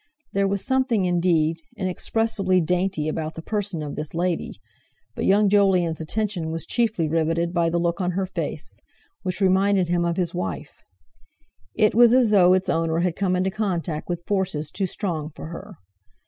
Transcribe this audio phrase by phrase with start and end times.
[0.33, 4.59] There was something, indeed, inexpressibly dainty about the person of this lady,
[5.13, 8.79] but young Jolyon's attention was chiefly riveted by the look on her face,
[9.21, 10.81] which reminded him of his wife.
[11.75, 15.49] It was as though its owner had come into contact with forces too strong for
[15.49, 15.77] her.